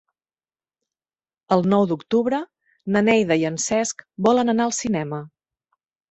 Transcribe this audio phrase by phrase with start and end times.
[1.55, 2.39] El nou d'octubre
[2.95, 5.21] na Neida i en Cesc volen anar al cinema.